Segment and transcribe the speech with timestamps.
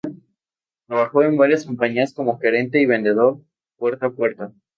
[0.87, 3.43] Trabajó en varias compañías como gerente y vendedor
[3.77, 4.51] puerta a puerta.